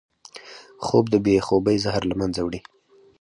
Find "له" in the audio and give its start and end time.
2.09-2.15